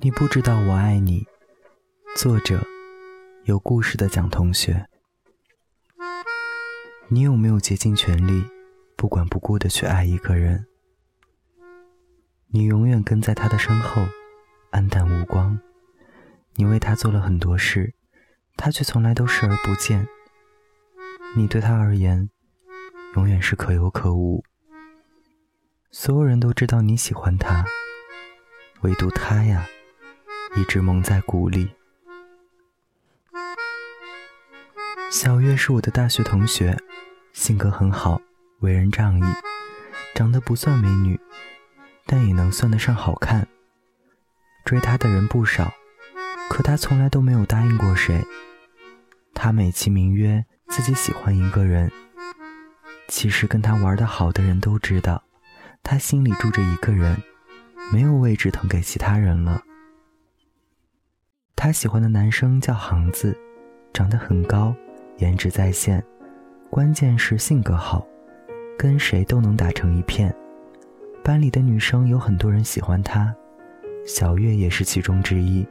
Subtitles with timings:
[0.00, 1.26] 你不知道我爱你。
[2.16, 2.60] 作者：
[3.44, 4.86] 有故事的蒋同学。
[7.08, 8.44] 你有没有竭尽全力，
[8.96, 10.66] 不管不顾的去爱一个人？
[12.48, 14.02] 你永远跟在他的身后，
[14.72, 15.58] 黯淡无光。
[16.56, 17.94] 你为他做了很多事，
[18.56, 20.06] 他却从来都视而不见。
[21.36, 22.28] 你对他而言，
[23.16, 24.44] 永远是可有可无。
[25.90, 27.64] 所有人都知道你喜欢他，
[28.82, 29.66] 唯独他呀。
[30.56, 31.68] 一直蒙在鼓里。
[35.10, 36.76] 小月是我的大学同学，
[37.32, 38.20] 性格很好，
[38.60, 39.24] 为人仗义，
[40.14, 41.18] 长得不算美女，
[42.06, 43.46] 但也能算得上好看。
[44.64, 45.72] 追她的人不少，
[46.48, 48.24] 可她从来都没有答应过谁。
[49.34, 51.90] 她美其名曰自己喜欢一个人，
[53.08, 55.22] 其实跟她玩得好的人都知道，
[55.82, 57.20] 她心里住着一个人，
[57.92, 59.62] 没有位置腾给其他人了。
[61.64, 63.34] 她喜欢的男生叫航子，
[63.90, 64.74] 长得很高，
[65.16, 66.04] 颜值在线，
[66.68, 68.06] 关键是性格好，
[68.76, 70.30] 跟谁都能打成一片。
[71.22, 73.34] 班里的女生有很多人喜欢他，
[74.04, 75.66] 小月也是其中之一。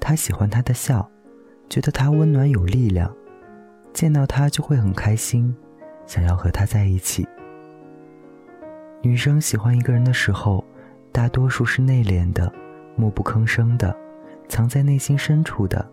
[0.00, 1.08] 他喜欢他的笑，
[1.70, 3.14] 觉得他温暖有力量，
[3.92, 5.54] 见到他就会很开心，
[6.04, 7.24] 想要和他在一起。
[9.02, 10.64] 女生喜欢一个人的时候，
[11.12, 12.52] 大多数是内敛的，
[12.96, 13.96] 默不吭声的。
[14.48, 15.84] 藏在内心深处的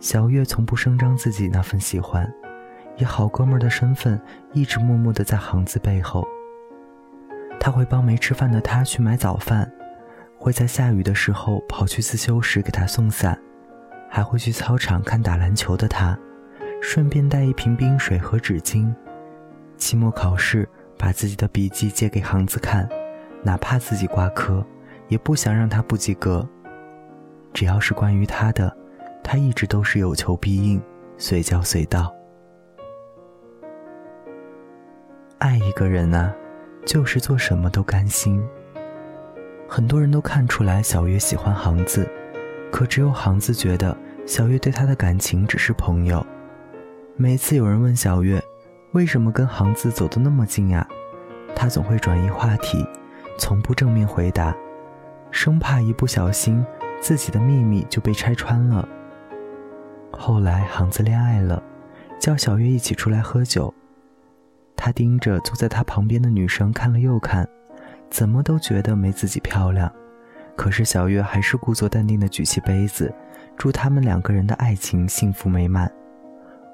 [0.00, 2.30] 小月，从不声张自己那份喜欢，
[2.98, 4.20] 以好哥们儿的身份，
[4.52, 6.26] 一直默默的在行子背后。
[7.58, 9.70] 他会帮没吃饭的他去买早饭，
[10.36, 13.38] 会在下雨的时候跑去自修室给他送伞，
[14.10, 16.18] 还会去操场看打篮球的他，
[16.82, 18.92] 顺便带一瓶冰水和纸巾。
[19.78, 20.68] 期末考试，
[20.98, 22.86] 把自己的笔记借给行子看，
[23.42, 24.62] 哪怕自己挂科，
[25.08, 26.46] 也不想让他不及格。
[27.54, 28.76] 只要是关于他的，
[29.22, 30.82] 他一直都是有求必应，
[31.16, 32.12] 随叫随到。
[35.38, 36.34] 爱一个人啊，
[36.84, 38.44] 就是做什么都甘心。
[39.68, 42.08] 很多人都看出来小月喜欢行子，
[42.72, 43.96] 可只有行子觉得
[44.26, 46.26] 小月对他的感情只是朋友。
[47.16, 48.42] 每次有人问小月，
[48.92, 50.84] 为什么跟行子走得那么近啊，
[51.54, 52.84] 他总会转移话题，
[53.38, 54.52] 从不正面回答，
[55.30, 56.64] 生怕一不小心。
[57.04, 58.88] 自己的秘密就被拆穿了。
[60.10, 61.62] 后来，航子恋爱了，
[62.18, 63.72] 叫小月一起出来喝酒。
[64.74, 67.46] 他盯着坐在他旁边的女生看了又看，
[68.08, 69.92] 怎么都觉得没自己漂亮。
[70.56, 73.14] 可是小月还是故作淡定的举起杯子，
[73.54, 75.92] 祝他们两个人的爱情幸福美满。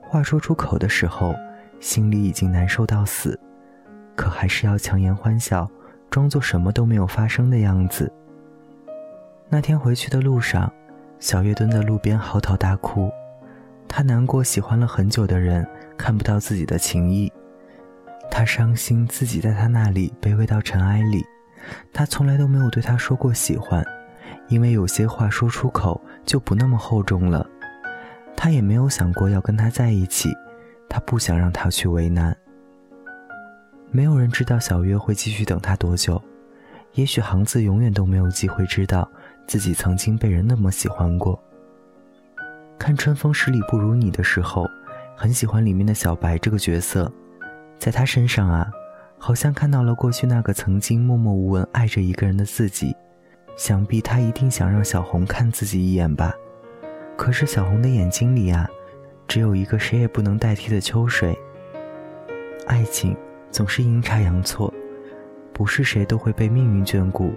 [0.00, 1.34] 话说出口的时候，
[1.80, 3.38] 心里已经难受到死，
[4.16, 5.70] 可还是要强颜欢笑，
[6.08, 8.10] 装作什么都没有发生的样子。
[9.54, 10.68] 那天回去的路上，
[11.20, 13.08] 小月蹲在路边嚎啕大哭。
[13.86, 15.64] 她难过，喜欢了很久的人
[15.96, 17.30] 看不到自己的情谊；
[18.28, 21.24] 她伤心，自己在他那里卑微到尘埃里。
[21.92, 23.86] 她从来都没有对他说过喜欢，
[24.48, 27.48] 因为有些话说出口就不那么厚重了。
[28.36, 30.34] 她也没有想过要跟他在一起，
[30.88, 32.36] 她不想让他去为难。
[33.92, 36.20] 没有人知道小月会继续等他多久，
[36.94, 39.08] 也许行子永远都没有机会知道。
[39.46, 41.40] 自己曾经被人那么喜欢过。
[42.78, 44.66] 看《春风十里不如你》的时候，
[45.16, 47.10] 很喜欢里面的小白这个角色，
[47.78, 48.68] 在他身上啊，
[49.18, 52.94] 好像看到了过去那个曾经默默无闻爱着一个人的自己。
[53.56, 56.34] 想必他一定想让小红看自己一眼吧。
[57.16, 58.68] 可是小红的眼睛里啊，
[59.28, 61.38] 只有一个谁也不能代替的秋水。
[62.66, 63.16] 爱情
[63.52, 64.74] 总是阴差阳错，
[65.52, 67.32] 不是谁都会被命运眷顾。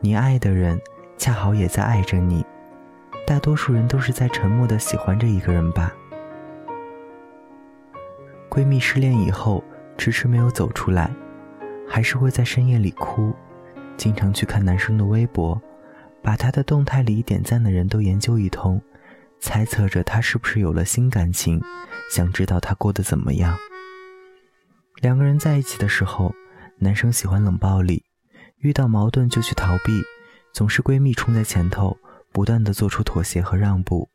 [0.00, 0.80] 你爱的人。
[1.22, 2.44] 恰好也在爱着你，
[3.24, 5.94] 大多数人都是在沉默的喜欢着一个人吧。
[8.50, 9.62] 闺蜜失恋以后，
[9.96, 11.08] 迟迟没有走出来，
[11.88, 13.32] 还是会在深夜里哭，
[13.96, 15.62] 经常去看男生的微博，
[16.20, 18.82] 把他的动态里点赞的人都研究一通，
[19.38, 21.62] 猜测着他是不是有了新感情，
[22.10, 23.56] 想知道他过得怎么样。
[25.00, 26.34] 两个人在一起的时候，
[26.78, 28.02] 男生喜欢冷暴力，
[28.58, 30.02] 遇到矛盾就去逃避。
[30.52, 31.96] 总是闺蜜冲在前头，
[32.30, 34.08] 不断的做出妥协和让步。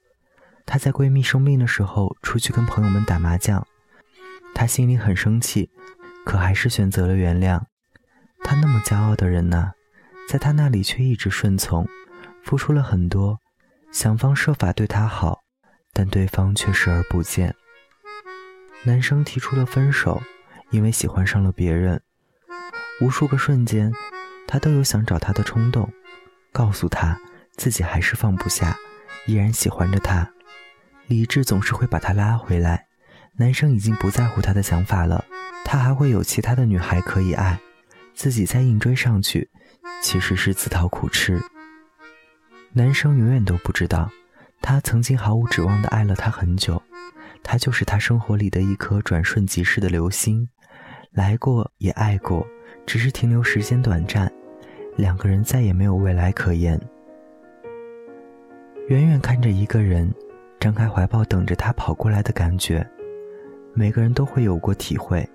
[0.66, 3.66] 她在闺蜜生病的时候出去跟朋友们打麻将，
[4.54, 5.70] 她心里很生气，
[6.26, 7.62] 可还是选择了原谅。
[8.44, 9.72] 她那么骄傲的人呢，
[10.30, 11.88] 在她那里却一直顺从，
[12.44, 13.40] 付出了很多，
[13.92, 15.40] 想方设法对她好，
[15.94, 17.56] 但对方却视而不见。
[18.84, 20.22] 男生提出了分手，
[20.70, 22.02] 因为喜欢上了别人。
[23.02, 23.92] 无数个瞬间，
[24.48, 25.92] 她都有想找他的冲动。
[26.58, 27.16] 告诉他
[27.56, 28.76] 自己还是放不下，
[29.28, 30.28] 依然喜欢着他。
[31.06, 32.88] 理智总是会把他拉回来。
[33.36, 35.24] 男生已经不在乎他的想法了，
[35.64, 37.60] 他还会有其他的女孩可以爱，
[38.16, 39.48] 自己再硬追上去，
[40.02, 41.40] 其实是自讨苦吃。
[42.74, 44.10] 男生永远都不知道，
[44.60, 46.82] 他曾经毫无指望的爱了他很久，
[47.44, 50.50] 他就是他生活里的一颗转瞬即逝的流星，
[51.12, 52.44] 来过也爱过，
[52.88, 54.32] 只是停留时间短暂，
[54.98, 56.80] 两个人再也没有未来可言。
[58.88, 60.12] 远远看着一个人，
[60.60, 62.86] 张开怀抱等着他跑过来的感觉。
[63.76, 65.28] 每个人都会有过体会，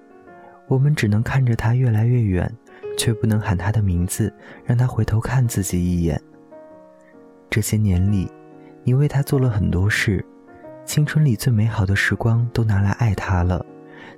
[0.66, 2.52] 我们只能看着他越来越远，
[2.98, 6.20] 却不能喊他的名字，让他回头看自己一眼。
[7.48, 8.28] 这些年里，
[8.82, 10.24] 你为他做了很多事，
[10.84, 13.64] 青春里最美好的时光都拿来爱他了，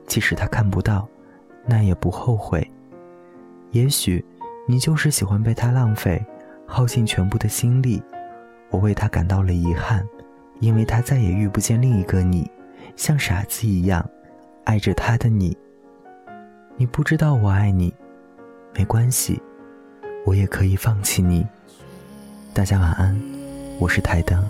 [0.07, 1.07] 即使他看不到，
[1.67, 2.67] 那也不后悔。
[3.73, 4.25] 也许，
[4.67, 6.25] 你就是喜欢被他浪费，
[6.67, 8.03] 耗尽全部的心力。
[8.71, 10.07] 我为他感到了遗憾，
[10.61, 12.51] 因为他再也遇不见另一个你。
[12.97, 14.09] 像傻子一样
[14.65, 15.57] 爱着他的你，
[16.77, 17.93] 你不知道我爱你，
[18.73, 19.41] 没关系，
[20.25, 21.47] 我也可以放弃你。
[22.55, 23.21] 大家晚安，
[23.79, 24.43] 我是台灯。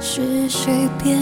[0.00, 1.18] 是谁变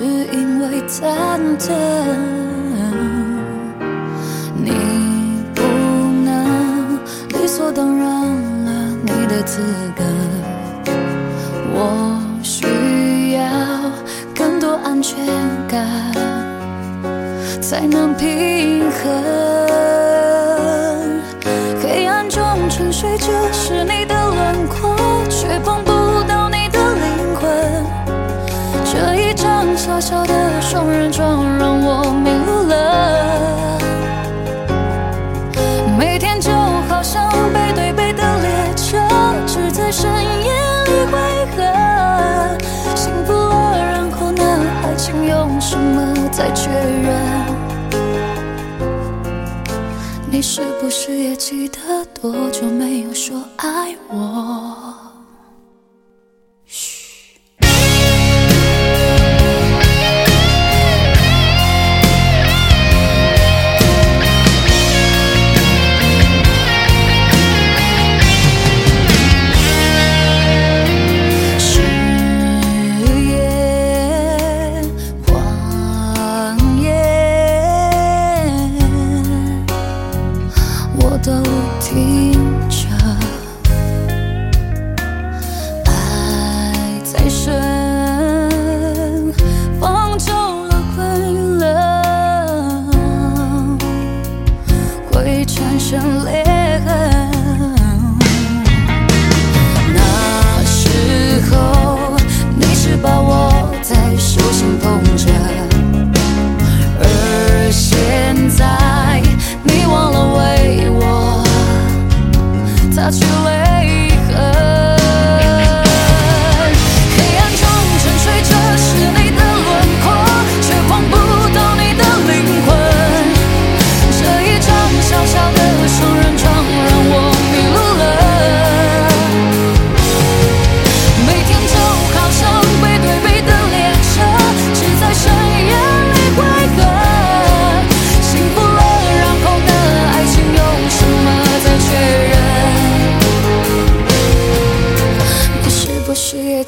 [0.00, 1.74] 是因为忐忑，
[4.56, 4.72] 你
[5.54, 5.62] 不
[6.24, 6.98] 能
[7.28, 8.08] 理所当然
[8.64, 8.70] 了
[9.02, 9.60] 你的资
[9.94, 10.02] 格，
[11.74, 13.42] 我需要
[14.34, 15.18] 更多安全
[15.68, 15.86] 感
[17.60, 18.79] 才能平
[50.40, 55.09] 你是不是也记得多久没有说爱我？
[81.80, 82.39] 听。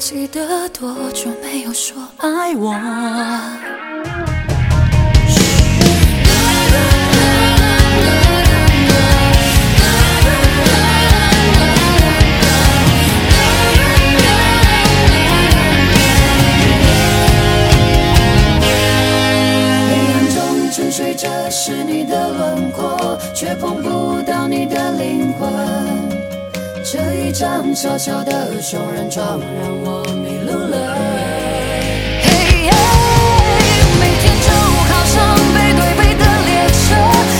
[0.05, 2.73] 记得多久没有说爱我？
[19.87, 26.22] 黑暗中沉睡着是你的轮廓，却碰不到你的灵魂。
[26.93, 30.95] 这一张小小的双人床让我迷路了。
[32.21, 32.69] 嘿，
[33.99, 35.17] 每天就好像
[35.55, 36.93] 背对背的列车，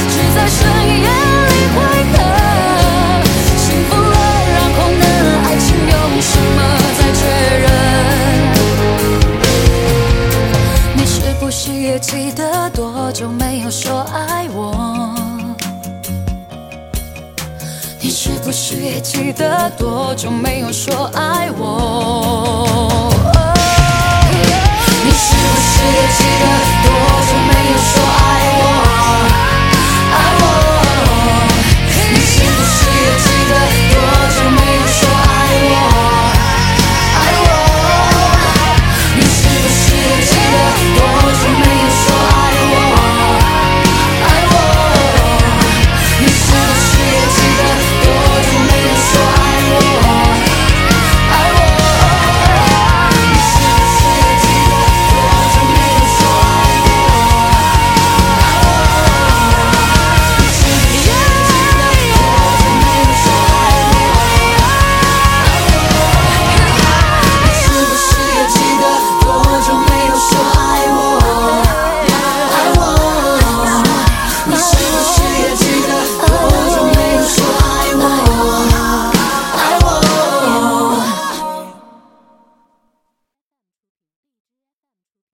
[0.10, 0.58] 只在深
[0.90, 1.78] 夜里会